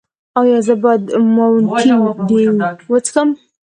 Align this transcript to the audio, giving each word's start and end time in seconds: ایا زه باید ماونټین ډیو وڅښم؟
ایا 0.39 0.57
زه 0.67 0.73
باید 0.83 1.03
ماونټین 1.35 1.99
ډیو 2.29 2.53
وڅښم؟ 2.89 3.29